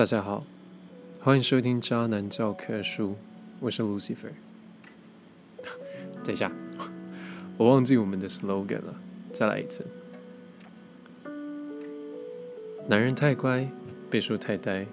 [0.00, 0.42] 大家好，
[1.20, 3.10] 欢迎收听《渣男教科书》，
[3.60, 4.32] 我是 Lucifer。
[6.24, 6.50] 等一下，
[7.58, 8.94] 我忘记我们的 slogan 了，
[9.30, 9.84] 再来一次。
[12.88, 13.68] 男人太乖，
[14.08, 14.86] 被说太呆；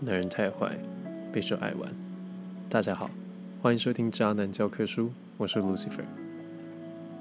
[0.00, 0.74] 男人太坏，
[1.30, 1.92] 被说爱玩。
[2.70, 3.10] 大家好，
[3.60, 6.06] 欢迎收听《渣男教科书》，我是 Lucifer。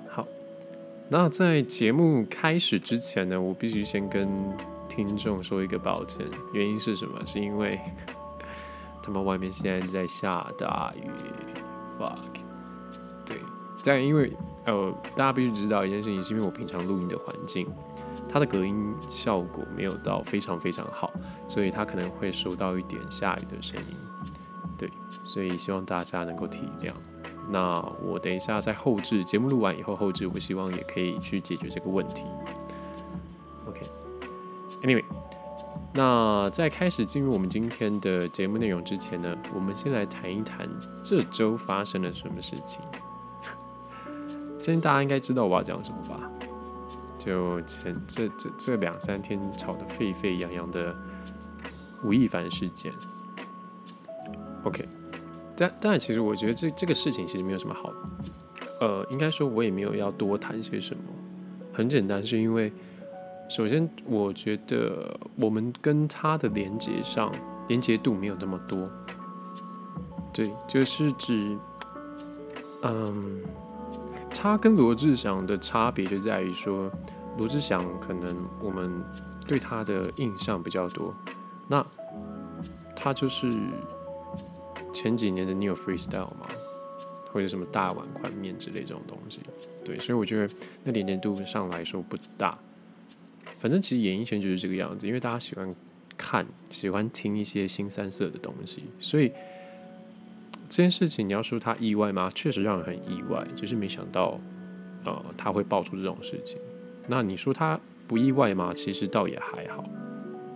[0.07, 0.25] 好，
[1.09, 4.25] 那在节目开始之前呢，我必须先跟
[4.95, 7.19] 听众说一个抱歉，原因是什么？
[7.25, 7.81] 是因为
[9.01, 11.09] 他们外面现在在下大雨
[11.99, 12.19] ，fuck。
[13.25, 13.39] 对，
[13.83, 14.31] 但因为
[14.65, 17.67] 呃，大家必须知道一件事情，是因为我平常录音的环境，
[18.29, 21.11] 它的隔音效果没有到非常非常好，
[21.47, 23.95] 所以它可能会收到一点下雨的声音。
[24.77, 24.87] 对，
[25.23, 26.93] 所以希望大家能够体谅。
[27.49, 32.25] 那我等一下在后置节目录完以后，后置我希望也可以去解决这个问题。
[34.83, 35.03] Anyway，
[35.93, 40.69] 那在开始进入我们今天的节目内容之前呢，我们先来谈一谈
[41.01, 42.81] 这周发生了什么事情。
[44.59, 46.29] 相信大家应该知道我要讲什么吧？
[47.17, 50.93] 就前这这这两三天吵得沸沸扬扬的
[52.03, 52.91] 吴亦凡事件。
[54.65, 54.85] OK，
[55.55, 57.89] 但但其实我觉得这这个事情其实没有什么好，
[58.81, 61.03] 呃，应该说我也没有要多谈些什么。
[61.71, 62.71] 很简单，是因为
[63.53, 67.31] 首先我觉得我们跟他的连接上
[67.67, 68.89] 连接度没有那么多。
[70.33, 71.55] 对，就是指，
[72.81, 73.43] 嗯。
[74.35, 76.91] 他跟罗志祥的差别就在于说，
[77.37, 78.91] 罗志祥可能我们
[79.47, 81.13] 对他的印象比较多，
[81.67, 81.85] 那
[82.95, 83.55] 他就是
[84.91, 86.47] 前几年的 New Freestyle 嘛，
[87.31, 89.41] 或者什么大碗宽面之类这种东西，
[89.85, 90.51] 对，所以我觉得
[90.83, 92.57] 那连接度上来说不大。
[93.63, 95.73] 反正其实演艺圈就是这个样子，因为大家喜欢
[96.17, 99.31] 看、喜欢听一些新三色的东西，所以。
[100.69, 102.31] 这件事情你要说他意外吗？
[102.33, 104.39] 确实让人很意外，就是没想到，
[105.03, 106.57] 呃，他会爆出这种事情。
[107.07, 108.73] 那你说他不意外吗？
[108.73, 109.87] 其实倒也还好，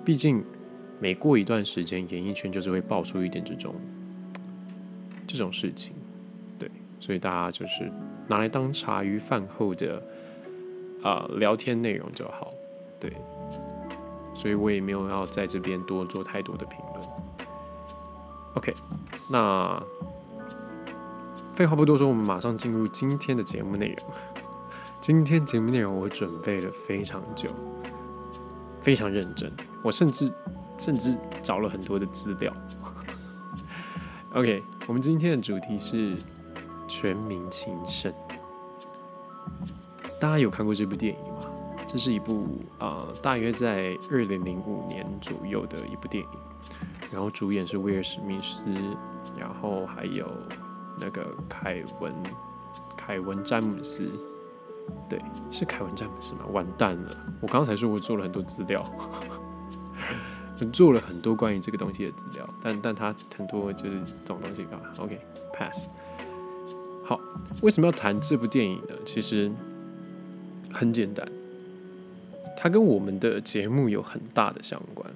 [0.04, 0.44] 毕竟
[1.00, 3.76] 每过一段时间，演艺圈就是会爆出一点这种
[5.28, 5.94] 这种事情，
[6.58, 6.68] 对，
[7.00, 7.92] 所以大家就是
[8.28, 10.02] 拿来当茶余饭后的
[11.04, 12.52] 啊聊天内容就好，
[13.00, 13.16] 对，
[14.34, 17.08] 所以我也没有要在这边多做太多的评论。
[18.56, 18.74] OK，
[19.30, 19.82] 那。
[21.54, 24.08] 废话不多说，我们马上进入今天的节目内容。
[25.02, 27.50] 今天节目内容我准备了非常久，
[28.80, 30.32] 非常认真，我甚至
[30.78, 32.54] 甚至找了很多的资料。
[34.36, 36.16] OK，我们今天的主题是
[36.88, 38.14] 《全民情圣》。
[40.22, 41.27] 大家有看过这部电影？
[41.98, 42.48] 这是一部
[42.78, 46.30] 啊，大约在二零零五年左右的一部电影，
[47.12, 48.66] 然后主演是威尔史密斯，
[49.36, 50.32] 然后还有。
[51.00, 52.12] 那个凯文，
[52.96, 54.10] 凯文詹姆斯，
[55.08, 55.22] 对，
[55.52, 56.40] 是凯文詹姆斯吗？
[56.52, 57.16] 完蛋了！
[57.40, 58.84] 我刚才说我做了很多资料，
[60.74, 65.86] 做了很多关于这个东西的资料，但但他很多就是这种东西干嘛？OK，pass。
[67.04, 67.20] 好，
[67.62, 68.96] 为什么要谈这部电影呢？
[69.06, 69.52] 其实
[70.72, 71.28] 很简单，
[72.58, 75.10] 它跟我们的节目有很大的相关。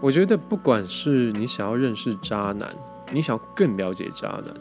[0.00, 2.74] 我觉得，不管是你想要认识渣男。
[3.14, 4.54] 你想要更了解渣男，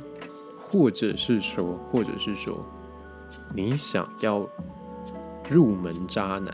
[0.59, 2.65] 或者是说，或者是说，
[3.55, 4.45] 你想要
[5.47, 6.53] 入门渣男，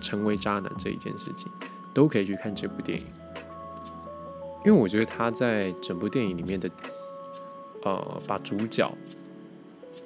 [0.00, 1.52] 成为渣男这一件事情，
[1.92, 3.04] 都可以去看这部电影。
[4.64, 6.70] 因为我觉得他在整部电影里面的，
[7.82, 8.90] 呃，把主角，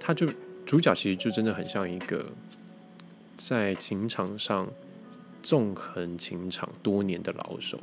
[0.01, 0.27] 他就
[0.67, 2.27] 主角其实就真的很像一个
[3.37, 4.69] 在情场上
[5.43, 7.79] 纵横情场多年的老手。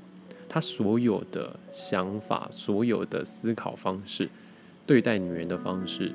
[0.48, 4.30] 他所有的想法、所有的思考方式、
[4.86, 6.12] 对待女人的方式、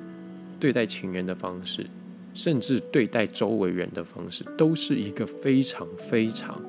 [0.61, 1.87] 对待情人的方式，
[2.35, 6.61] 甚至对待周围人的方式，都是一个非常非常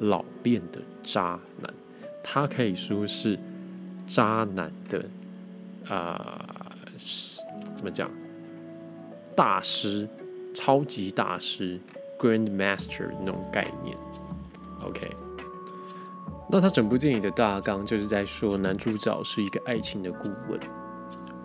[0.00, 1.72] 老练的渣男。
[2.22, 3.38] 他可以说是
[4.06, 5.06] 渣男的
[5.88, 6.76] 啊，
[7.74, 8.10] 怎么讲？
[9.34, 10.06] 大师、
[10.52, 11.80] 超级大师、
[12.24, 13.94] Grand Master 那种概念。
[14.82, 15.14] OK。
[16.48, 20.58] 那他整部电影的大纲就是在说，男主角是一个爱情的顾问，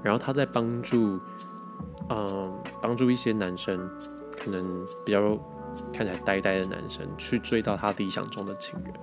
[0.04, 1.20] 然后他在帮助，
[2.10, 3.90] 嗯，帮助一些男生，
[4.38, 5.38] 可能比较
[5.92, 8.94] 看起来呆呆的男生，去追到他理想中的情人。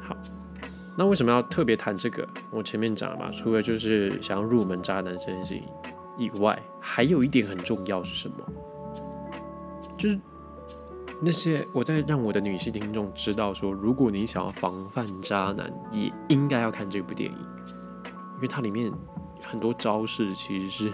[0.00, 0.16] 好，
[0.96, 2.26] 那为什么要特别谈这个？
[2.50, 5.62] 我前面讲了嘛，除了就是想要入门渣男这件事情
[6.16, 8.36] 以外，还有一点很重要是什么？
[10.04, 10.20] 就是
[11.22, 17.38] 那些我在让我的女性听众知道说，如果你想要防范渣男，也应该要看这部电影，
[18.34, 18.92] 因为它里面
[19.42, 20.92] 很多招式其实是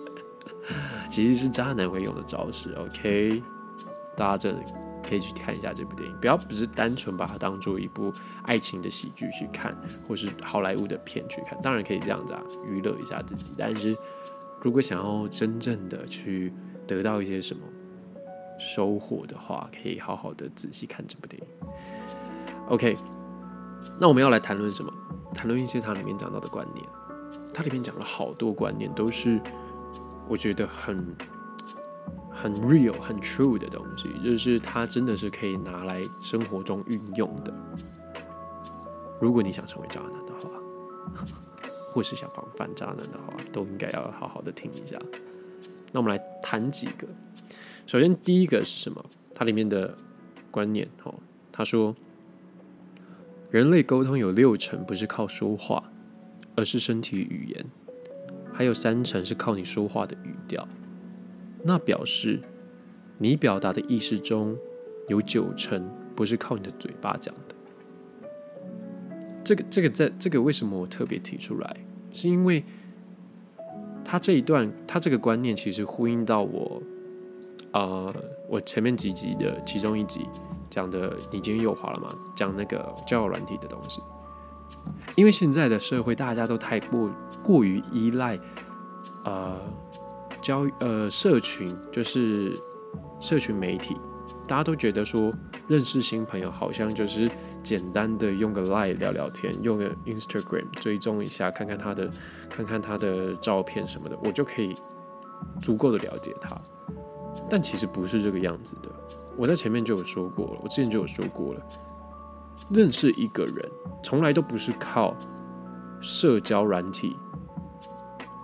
[1.10, 2.72] 其实是渣男会用的招式。
[2.72, 3.42] OK，
[4.16, 4.62] 大家真的
[5.06, 8.10] 可以去看一下这部电影，不要不是单纯把它当做一部
[8.44, 9.76] 爱情的喜剧去看，
[10.08, 13.94] 或是好莱坞的片去看，当然可以这样子啊，娱乐一下自己，但是。
[14.64, 16.52] 如果想要真正的去
[16.86, 17.62] 得到一些什么
[18.62, 21.68] 收获的话，可以好好的仔细看这部电影。
[22.68, 22.96] OK，
[24.00, 24.92] 那我们要来谈论什么？
[25.34, 26.86] 谈论一些它里面讲到的观念。
[27.52, 29.40] 它里面讲了好多观念，都是
[30.28, 31.16] 我觉得很
[32.30, 37.52] 很 real、很 true 的东西，就是它真的是可以拿来生活中运用的。
[39.20, 40.50] 如果你想成为渣男的话。
[41.92, 44.98] 或是想防范渣男的话，都应该要好好的听一下。
[45.92, 47.06] 那我们来谈几个。
[47.86, 49.04] 首先，第一个是什么？
[49.34, 49.96] 它里面的
[50.50, 51.14] 观念，哦，
[51.50, 51.94] 他说，
[53.50, 55.90] 人类沟通有六成不是靠说话，
[56.54, 57.66] 而是身体语言，
[58.52, 60.66] 还有三成是靠你说话的语调。
[61.64, 62.40] 那表示，
[63.18, 64.56] 你表达的意识中
[65.08, 67.54] 有九成不是靠你的嘴巴讲的。
[69.44, 71.76] 这个这个在这个为什么我特别提出来？
[72.12, 72.62] 是因为
[74.04, 76.82] 他这一段他这个观念其实呼应到我，
[77.72, 78.14] 呃，
[78.48, 80.28] 我前面几集的其中一集
[80.70, 82.14] 讲的你今天又滑了吗？
[82.34, 84.00] 讲那个交友软体的东西。
[85.14, 87.10] 因为现在的社会大家都太过
[87.42, 88.38] 过于依赖
[89.24, 89.58] 呃
[90.40, 92.58] 交呃社群，就是
[93.20, 93.96] 社群媒体，
[94.46, 95.32] 大家都觉得说
[95.68, 97.30] 认识新朋友好像就是。
[97.62, 102.10] 简单的用个 Line 聊聊天，用个 Instagram 追踪一下，看看他的，
[102.50, 104.74] 看看他的照片什么的，我就可以
[105.62, 106.60] 足够的了解他。
[107.52, 108.88] 但其实不是这个样子的。
[109.36, 111.60] 我在前面就有说过了，我之前就有说过了，
[112.70, 113.70] 认识一个人
[114.02, 115.14] 从来都不是靠
[116.00, 117.14] 社交软体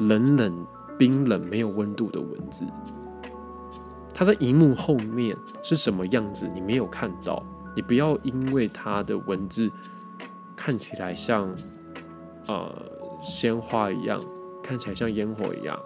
[0.00, 0.66] 冷冷
[0.98, 2.66] 冰冷没有温度的文字，
[4.12, 7.42] 他在荧幕后面是什么样子，你没有看到。
[7.74, 9.70] 你不要因为他的文字
[10.54, 11.48] 看起来像
[12.46, 12.70] 呃
[13.22, 14.22] 鲜花一样，
[14.62, 15.78] 看起来像烟火一样，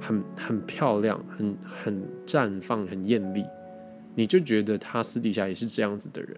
[0.00, 3.44] 很很漂亮，很很绽放，很艳丽，
[4.14, 6.36] 你就觉得他私底下也是这样子的人。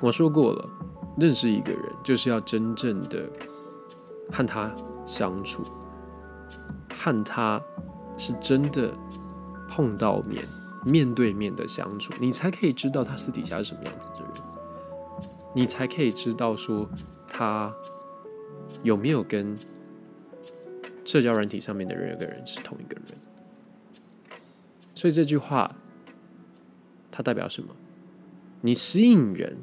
[0.00, 0.68] 我说过了，
[1.18, 3.28] 认识一个人就是要真正的
[4.32, 4.74] 和他
[5.04, 5.64] 相处，
[6.94, 7.60] 和他
[8.16, 8.90] 是真的
[9.68, 10.44] 碰到面。
[10.82, 16.88] 面对面的相处，你才可以知道他私底下是什么样子的人，你才可以知道说
[17.28, 17.70] 他
[18.82, 19.58] 有没有跟
[21.10, 23.18] 社交软体上面的任何一个人是同一个人。
[24.94, 25.74] 所以这句话
[27.10, 27.74] 它代表什么？
[28.60, 29.56] 你吸引人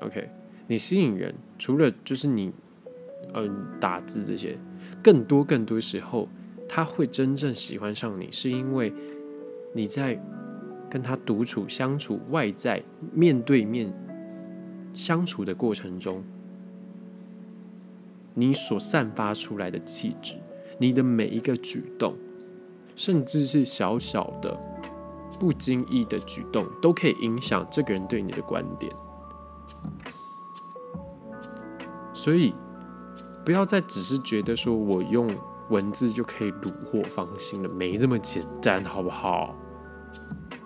[0.00, 0.28] ，OK？
[0.66, 2.52] 你吸引人，除了就是你
[3.34, 4.58] 嗯打字这些，
[5.02, 6.28] 更多更多时候
[6.68, 8.92] 他会真正喜欢上你，是因为。
[9.72, 10.20] 你在
[10.90, 13.94] 跟他独处、相处、外在面对面
[14.92, 16.24] 相处的过程中，
[18.40, 20.34] 你所散发出来的气质，
[20.78, 22.16] 你的每一个举动，
[22.96, 24.58] 甚至是小小的、
[25.38, 28.90] 不经意的举动，都可以影响这个人对你的观点。
[32.14, 32.54] 所以，
[33.44, 35.28] 不要再只是觉得说我用。
[35.70, 39.54] 文字就可以虏获芳心了，没这么简单，好不好？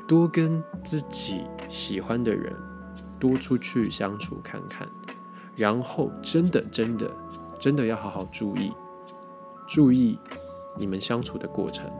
[0.08, 2.56] 多跟自己喜欢的人
[3.20, 4.88] 多出去相处看看，
[5.54, 7.10] 然后真的、真的、
[7.58, 8.72] 真的要好好注意，
[9.66, 10.18] 注意
[10.76, 11.90] 你们相处的过程，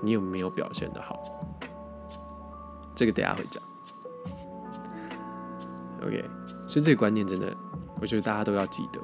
[0.00, 1.18] 你有没有表现的好？
[2.94, 3.62] 这个等下会讲。
[6.04, 6.24] OK，
[6.66, 7.56] 所以这个观念真的，
[8.00, 9.00] 我觉得大家都要记得。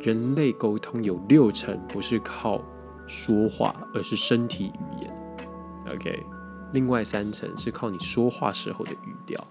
[0.00, 2.60] 人类沟通有六成不是靠
[3.06, 5.46] 说话，而是身体语言。
[5.94, 6.26] OK，
[6.72, 9.46] 另外三成是靠你说话时候的语调。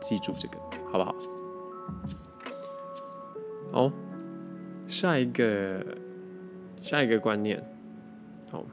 [0.00, 0.58] 记住这个，
[0.90, 1.14] 好不好？
[3.72, 3.90] 好，
[4.86, 5.84] 下一个，
[6.80, 7.62] 下一个观念。
[8.50, 8.64] 好，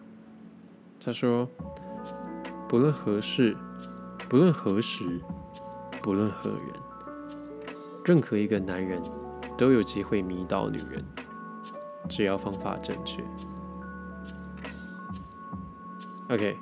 [1.00, 1.48] 他说，
[2.68, 3.56] 不论何事，
[4.28, 5.04] 不论何时，
[6.02, 6.60] 不论何人，
[8.06, 9.02] 任何一个男人。
[9.58, 11.04] 都有机会迷倒女人，
[12.08, 13.24] 只要方法正确。
[16.30, 16.56] OK，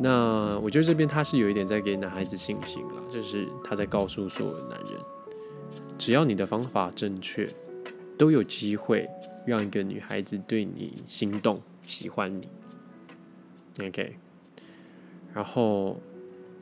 [0.00, 4.98] 那我觉得这边他是有一点在给男孩子信心了，就是他在告诉所有男人，
[5.98, 7.54] 只要你的方法正确，
[8.22, 9.10] 都有机会
[9.44, 12.48] 让一个女孩子对你心动，喜欢你。
[13.84, 14.14] OK，
[15.34, 16.00] 然后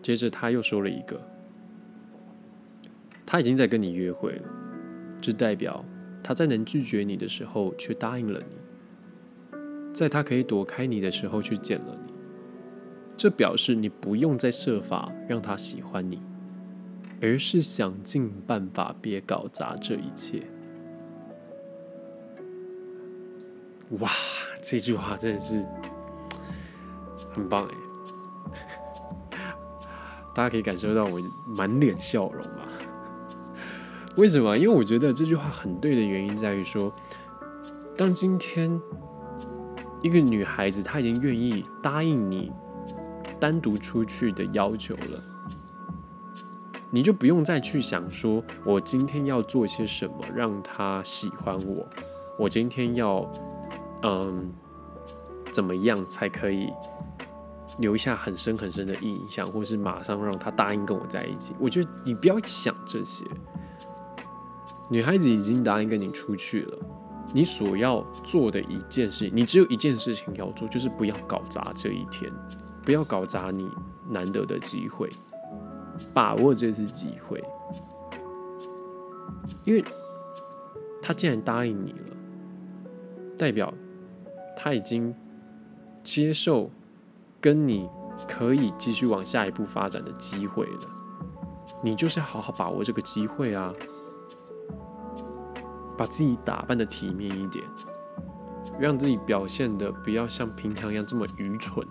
[0.02, 1.21] 接着他又说了一个，
[3.26, 4.49] 他已经在跟你约会了，
[5.21, 5.85] 这代表
[6.23, 9.59] 他在能拒绝你的时候却答应了你，
[9.93, 12.14] 在他可以躲开你的时候去见了你，
[13.19, 16.23] 这表示你不用再设法让他喜欢你，
[17.21, 20.43] 而是想尽办法别搞砸这一切。
[23.99, 24.09] 哇，
[24.62, 25.66] 这句话真的是
[27.35, 27.75] 很棒哎！
[30.32, 32.68] 大家可以感受到我满脸笑容吧？
[34.16, 34.56] 为什么？
[34.56, 36.92] 因为我觉得这句话很对的原因在于说，
[37.97, 38.80] 当今天
[40.02, 42.52] 一个女孩子她已经愿意答应你
[43.40, 45.20] 单独出去的要求了，
[46.90, 51.88] 你就不用再去想说我今天要做些什么让她喜欢我，
[52.38, 53.28] 我今天要。
[54.02, 54.52] 嗯，
[55.52, 56.73] 怎么样才可以
[57.78, 61.54] 留下很深很深的印象，或是马上让他答应跟我在一起？
[61.59, 63.25] 我觉得你不要想这些。
[64.88, 66.78] 女孩子已经答应跟你出去了，
[67.33, 72.33] 你所要做的一件事，你只有一件事情要做，就是不要搞砸这一天，
[72.85, 73.71] 不要搞砸你
[74.09, 75.09] 难得的机会，
[76.12, 77.42] 把握这次机会，
[79.64, 79.85] 因为
[81.00, 82.16] 他既然答应你了，
[83.38, 83.73] 代表。
[84.62, 85.14] 他已经
[86.05, 86.71] 接受
[87.40, 87.88] 跟你
[88.29, 90.81] 可以继续往下一步发展的机会了，
[91.83, 93.73] 你就是好好把握这个机会啊，
[95.97, 97.64] 把自己打扮的体面一点，
[98.79, 101.87] 让自己表现的不要像平常一样这么愚蠢，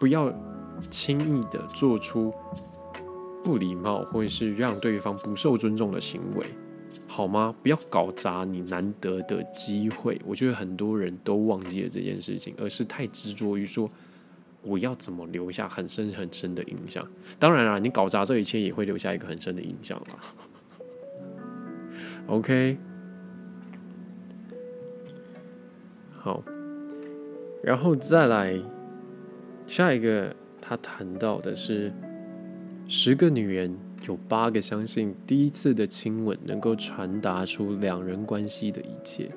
[0.00, 0.32] 不要
[0.90, 2.34] 轻易的做出
[3.44, 6.46] 不礼貌或者是让对方不受尊重的行为。
[7.06, 7.54] 好吗？
[7.62, 10.20] 不要搞砸你难得的机会。
[10.26, 13.88] 我觉得很多人都忘记了这件事情，而是太执着于说
[14.62, 17.06] 我要怎么留下很深很深的印象。
[17.38, 20.18] 当然了，你搞砸这一切也会留下一个很深的印象啦。
[22.26, 22.78] OK，
[26.18, 26.42] 好，
[27.62, 28.58] 然后再来
[29.66, 31.92] 下一个，他谈到的是
[32.88, 33.78] 十个女人。
[34.06, 39.30] 有八个相信第一次的亲吻能够传达出两人关系的一切。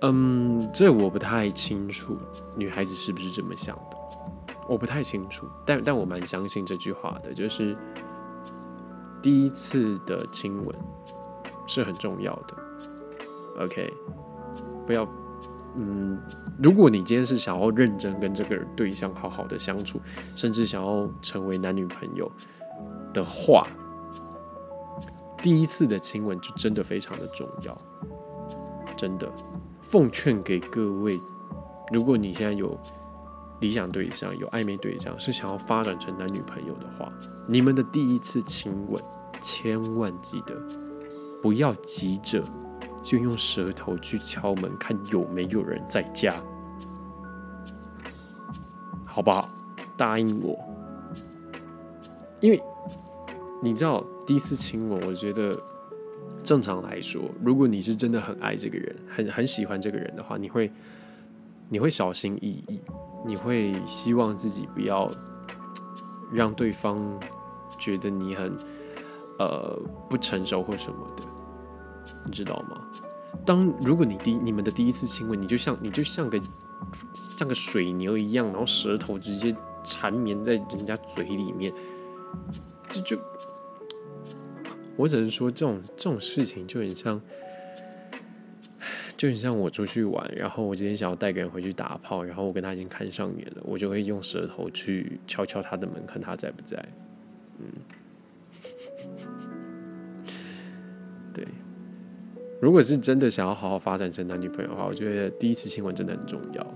[0.00, 2.16] 嗯，这我不太清楚，
[2.56, 3.96] 女孩子是不是这么想的？
[4.68, 7.76] 我不太清楚，但但我蛮相信这句话的，就是
[9.22, 10.76] 第一次的亲吻
[11.66, 13.64] 是很重要的。
[13.64, 13.92] OK，
[14.86, 15.08] 不要。
[15.76, 16.18] 嗯，
[16.62, 20.00] 如果你今天是想要认真跟这个对象好好的相处，
[20.34, 22.30] 甚至想要成为男女朋友
[23.12, 23.68] 的话，
[25.42, 27.76] 第一次的亲吻就真的非常的重要。
[28.96, 29.30] 真的，
[29.82, 31.20] 奉劝给各位，
[31.92, 32.78] 如果你现在有
[33.60, 37.12] 理想对象、有暧昧对象，是想要发展成男女朋友的话，
[37.46, 39.02] 你们的第一次亲吻，
[39.42, 40.54] 千万记得
[41.42, 42.42] 不要急着。
[43.06, 46.42] 就用舌头去敲门，看有没有人在家，
[49.04, 49.48] 好不好？
[49.96, 50.58] 答应我，
[52.40, 52.60] 因为
[53.62, 55.56] 你知道，第一次亲吻，我觉得
[56.42, 60.72] 正常来说，如果你是真的很爱这个人，很很喜欢这个人的话，你会
[61.68, 62.80] 你会小心翼翼，
[63.24, 65.08] 你会希望自己不要
[66.32, 66.98] 让对方
[67.78, 68.52] 觉得你很
[69.38, 71.22] 呃不成熟或什么的。
[72.26, 72.82] 你知道吗？
[73.44, 76.40] 当如果你第你们的第一次亲吻，你就像你就像个
[77.12, 79.54] 像个水牛一样，然后舌头直接
[79.84, 81.72] 缠绵在人家嘴里面，
[82.88, 83.18] 这就
[84.96, 87.20] 我只能说，这种这种事情就很像，
[89.16, 96.82] 就很像我出去玩，然后我今天想要带个人回去打炮，然后我跟他已经看上眼了，我就会用舌头去敲敲他的门，看他在不在，
[97.58, 97.66] 嗯。
[102.58, 106.66] 如果是真的想要好好发展成男女朋友的话，我觉得第一次亲吻真的很重要。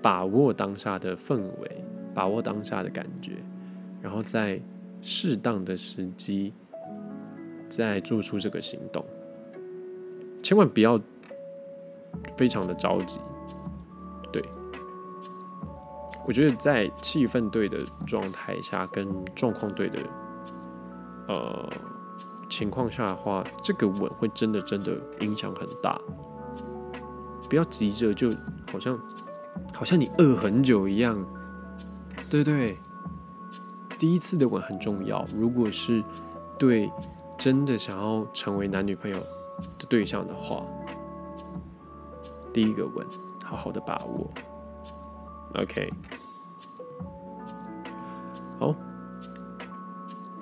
[0.00, 1.84] 把握当下的氛围，
[2.14, 3.32] 把握当下的感觉，
[4.00, 4.60] 然后在
[5.02, 6.52] 适当的时机
[7.68, 9.04] 再做出这个行动。
[10.42, 11.00] 千万不要
[12.36, 13.18] 非常的着急。
[14.30, 14.42] 对，
[16.26, 19.98] 我觉得在气氛对的状态下，跟状况对的，
[21.28, 21.68] 呃。
[22.48, 26.00] 情况下的话，这个吻会真的真的影响很大。
[27.48, 28.34] 不要急着，就
[28.72, 28.98] 好像
[29.72, 31.24] 好像你饿很久一样，
[32.30, 32.78] 对不对？
[33.98, 35.26] 第一次的吻很重要。
[35.34, 36.02] 如果是
[36.58, 36.90] 对
[37.38, 39.18] 真的想要成为男女朋友
[39.78, 40.62] 的对象的话，
[42.52, 43.06] 第一个吻，
[43.44, 44.30] 好好的把握。
[45.54, 45.92] OK，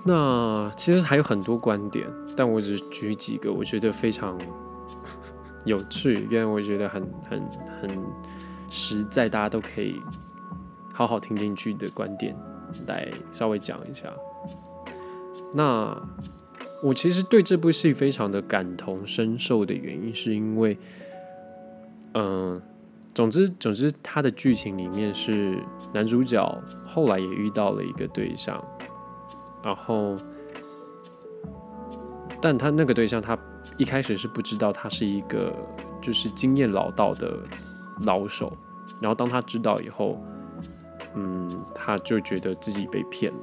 [0.05, 4.37] 那其实还有很多观点，但我只举几个我觉得非常
[5.65, 7.41] 有趣，跟我觉得很很
[7.81, 8.05] 很
[8.69, 10.01] 实在，大家都可以
[10.93, 12.35] 好好听进去的观点
[12.87, 14.13] 来稍微讲一下。
[15.55, 15.97] 那
[16.83, 20.77] 我其实对这部戏非常的感同身受的原因，是因为，
[22.15, 22.61] 嗯，
[23.15, 25.63] 总之总之，他的剧情里面是
[25.95, 28.61] 男主角后来也遇到了一个对象，
[29.63, 30.17] 然后，
[32.41, 33.39] 但他那个对象他
[33.79, 35.55] 一开始是不知道他是一个
[36.01, 37.39] 就是经验老道的
[38.01, 38.53] 老手，
[39.01, 40.21] 然后当他知道以后，
[41.15, 43.39] 嗯，他就觉得自己被骗了。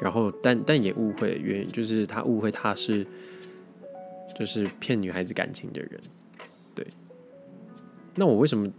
[0.00, 3.06] 然后，但但也误会原因，就是他误会他是，
[4.38, 6.00] 就是骗女孩子感情的人，
[6.74, 6.86] 对。
[8.14, 8.70] 那我为什么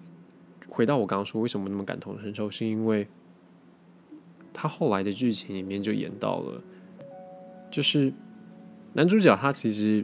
[0.69, 2.49] 回到我刚刚说为什么那么感同身受？
[2.51, 3.07] 是因为
[4.59, 6.61] 他后来的剧情里面就演到了，
[7.69, 8.11] 就是
[8.93, 10.03] 男主角他其实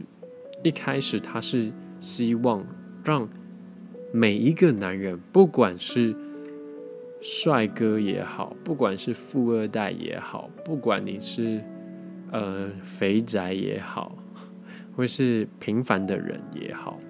[0.62, 2.64] 一开始他是希望
[3.04, 3.28] 让
[4.12, 6.14] 每一个男人，不管是。
[7.26, 11.58] 帅哥也好，不管是富二代也好，不管你是
[12.30, 14.14] 呃肥宅也好，
[14.94, 17.00] 或是平凡的人也好，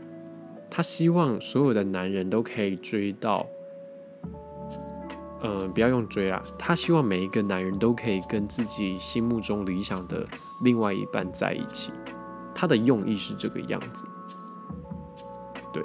[0.71, 3.45] 他希望所有的男人都可以追到，
[5.47, 10.27] 嗯，不要用追啦，他希望每一个男人都可以跟自己心目中理想的
[10.63, 11.93] 另外一半在一起，
[12.55, 14.09] 他的用意是这个样子。
[15.71, 15.85] 对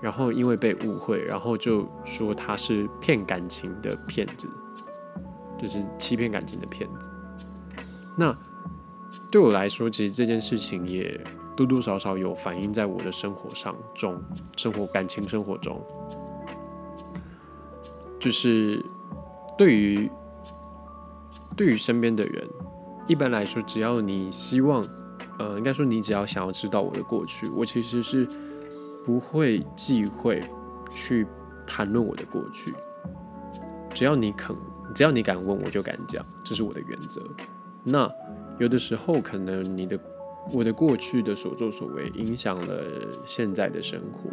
[0.00, 4.48] 然后因为被误会，然后就说他是骗感情的骗子，
[5.58, 7.10] 就是欺骗感情的骗子。
[8.16, 8.36] 那
[9.28, 11.20] 对我来说，其实这件事情也
[11.56, 14.22] 多多少少有反映在我的生活上中，
[14.56, 15.84] 生活感情生活中，
[18.24, 18.82] 就是
[19.58, 20.10] 对于
[21.54, 22.48] 对于身边的人，
[23.06, 24.88] 一般来说，只要你希望，
[25.38, 28.26] 呃，应该说你只要想要知道我的过去，我其实是。
[29.06, 30.42] 不会忌讳
[30.90, 31.26] 去
[31.66, 32.72] 谈论我的过去，
[33.92, 34.56] 只要你肯，
[34.94, 37.20] 只要你敢问，我就敢讲，这是我的原则。
[37.82, 38.10] 那
[38.58, 40.00] 有的时候，可能你的
[40.50, 42.82] 我的过去的所作所为，影响了
[43.26, 44.30] 现在的生活，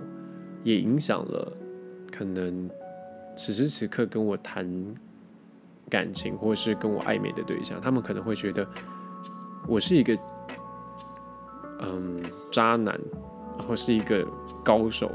[0.64, 1.52] 也影响了
[2.10, 2.70] 可能
[3.36, 4.66] 此时此刻跟我谈
[5.90, 8.68] 感情，或是跟我暧昧的对象，他们可能会觉得
[9.68, 10.18] 我是一个
[11.82, 13.00] 嗯渣男，
[13.58, 14.26] 然后是一个。
[14.64, 15.12] 高手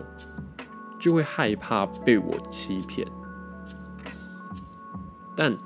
[0.99, 3.07] 就会害怕被我欺骗，
[5.37, 5.57] 但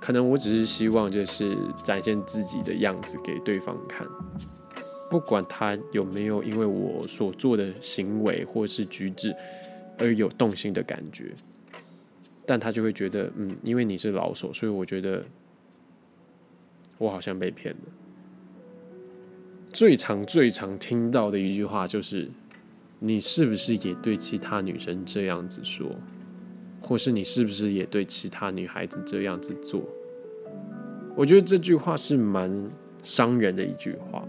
[0.00, 4.06] 可能我只是希望就是展现自己的样子给对方看，
[5.10, 9.36] 不管他有没有因为我所做的行为或是举止
[9.98, 11.34] 而有动心的感觉，
[12.50, 15.24] 但他就会觉得，嗯，因为你是老手，所以我觉得
[16.98, 17.80] 我好像被骗了。
[19.72, 22.28] 最常最常听到的一句话就是。
[23.02, 25.90] 你是不是也对其他女生这样子说，
[26.82, 29.82] 或是你是不是也对其他女孩子这样子做？
[31.16, 32.70] 我觉得这句话是蛮
[33.02, 34.22] 伤人的一句话。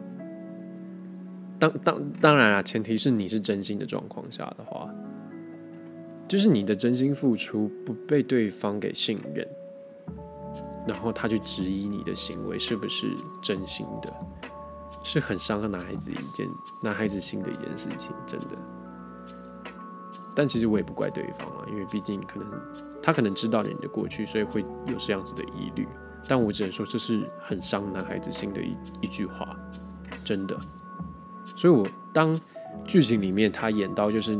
[1.59, 4.89] 当当当然啊，前提是你是真心的状况下的话，
[6.31, 9.45] 就是你的真心付出不被对方给信任，
[10.87, 13.05] 然后他去质疑你的行为是不是
[13.41, 14.09] 真心的。
[15.03, 16.47] 是很伤害男孩子一件
[16.81, 18.55] 男孩子心的一件事情，真的。
[20.33, 22.49] 但其实我也不怪对方啊，因为毕竟可能
[23.03, 25.85] 他可能知道了你的过去，所以会有这样子的疑虑。
[26.29, 29.53] 但我只能说，这是很伤男孩子心的一一句话，
[30.23, 30.57] 真的。
[31.57, 32.39] 所以我当
[32.85, 34.39] 剧情里面他演到就是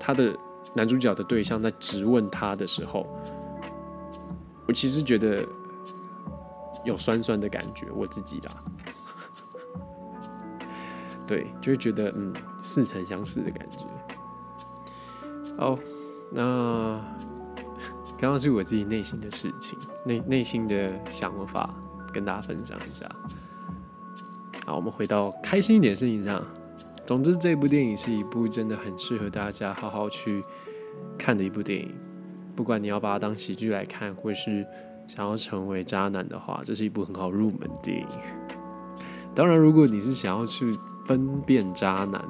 [0.00, 0.34] 他的
[0.74, 3.06] 男主角的对象在质问他的时候，
[4.66, 5.46] 我其实觉得
[6.84, 8.64] 有酸酸的感觉，我自己啦。
[11.26, 12.32] 对，就会觉得嗯，
[12.62, 13.84] 似曾相识的感觉。
[15.58, 15.78] 好，
[16.30, 17.00] 那
[18.18, 21.74] 刚刚是我自己内心的事情，内内心的想法
[22.12, 23.06] 跟大家分享一下。
[24.66, 26.42] 好，我们回到开心一点事情上。
[27.04, 30.42] 总之，这部电影是一部真的很适合大家好好去
[31.18, 31.92] 看的一部电影。
[32.54, 34.64] 不管你要把它当喜剧来看，或是
[35.08, 38.06] 想要成为渣男的话，这是一部很好入门电影。
[39.34, 42.24] 当然，如果你是想要去分辨渣男，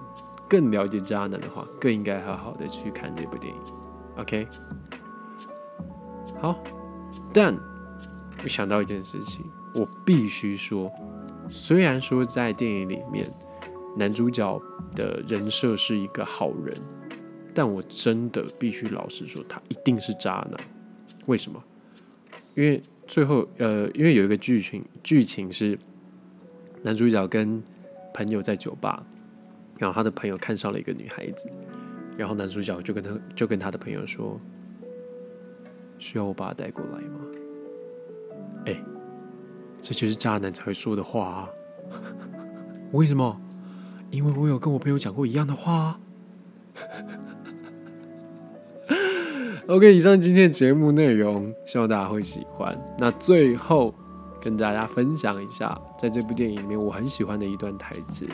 [0.49, 3.61] 更了解渣男的话，更应该好好的去看这部电影。
[4.17, 4.49] OK，
[6.41, 6.59] 好，
[7.33, 7.55] 但
[8.43, 10.91] 我想到一件事情，我必须说，
[11.51, 13.31] 虽然说在电影里面
[13.97, 14.61] 男主角
[14.93, 16.81] 的人设是一个好人，
[17.55, 20.59] 但我真的必须老实说，他一定是渣男。
[21.27, 21.63] 为什么？
[22.55, 25.79] 因为最后，呃，因为有一个剧情，剧情是
[26.83, 27.63] 男主角跟
[28.15, 29.05] 朋友在酒吧，
[29.79, 31.49] 然后他的朋友看上了一个女孩子，
[32.17, 34.41] 然后男主角就跟他就跟他的朋友说
[35.99, 37.21] ：“需要我把她带过来吗？”
[38.67, 38.85] 哎，
[39.81, 41.49] 这就是渣男才会说的话啊！
[42.93, 43.41] 为什么？
[44.13, 45.99] 因为我有跟我朋友讲过一样的话。
[49.69, 52.79] OK，以上今天的节目内容，希望大家会喜欢。
[52.99, 53.95] 那最后
[54.41, 58.29] 跟大家分享一下，在这部电影里面我很喜欢的一段台词。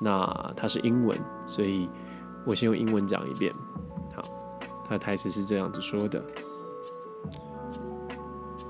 [0.00, 1.88] 那它是英文，所以
[2.46, 3.52] 我先用英文讲一遍。
[4.14, 4.24] 好，
[4.84, 6.24] 它的台词是这样子说的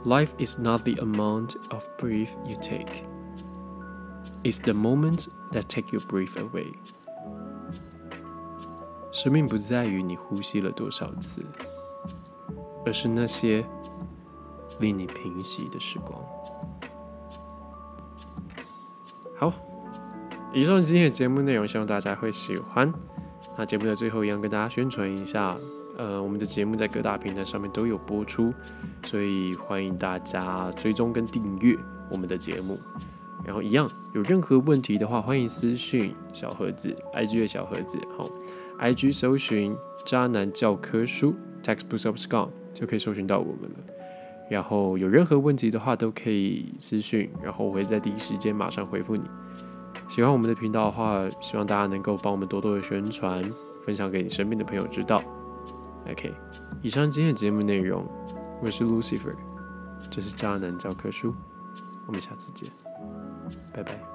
[0.04, 3.04] ：Life is not the amount of breath you take,
[4.42, 6.72] it's the moment that take your breath away。
[9.12, 11.44] 生命不在于你呼吸了多少次。
[12.86, 13.62] 而是那些
[14.78, 16.18] 令你平息的时光。
[19.36, 19.52] 好，
[20.54, 22.90] 以上今天的节目内容，希望大家会喜欢。
[23.58, 25.54] 那节目的最后，一样跟大家宣传一下，
[25.98, 28.50] 呃，我们的节目在各大平台上面都有播出，
[29.04, 31.76] 所以欢迎大家追踪跟订阅
[32.10, 32.78] 我们的节目。
[33.44, 38.28] 然后，一样有任何问题的话，欢迎私讯小盒子，IG 的小盒子，好
[38.78, 42.48] ，IG 搜寻渣男教科书 Textbooks of Scum。
[42.72, 43.94] 就可以搜寻到我们了。
[44.48, 49.24] 然后有任何问题的话，都可以私讯，然后我会在第一时间马上回复你。
[50.08, 53.42] 喜欢我们的频道的话，希望大家能够帮我们多多的宣传，
[53.84, 55.20] 分享给你身边的朋友知道。
[56.08, 56.32] OK，
[56.80, 58.06] 以上今天的节目内容，
[58.62, 59.34] 我是 Lucifer，
[60.08, 61.34] 这是渣男教科书，
[62.06, 62.70] 我们下次见，
[63.72, 64.09] 拜拜。